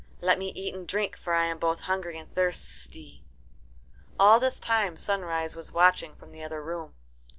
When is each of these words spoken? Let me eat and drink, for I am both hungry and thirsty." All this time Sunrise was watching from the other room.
Let 0.19 0.39
me 0.39 0.49
eat 0.55 0.73
and 0.73 0.87
drink, 0.87 1.15
for 1.15 1.35
I 1.35 1.45
am 1.45 1.59
both 1.59 1.81
hungry 1.81 2.17
and 2.17 2.27
thirsty." 2.33 3.23
All 4.19 4.39
this 4.39 4.59
time 4.59 4.97
Sunrise 4.97 5.55
was 5.55 5.71
watching 5.71 6.15
from 6.15 6.31
the 6.31 6.43
other 6.43 6.59
room. 6.63 6.95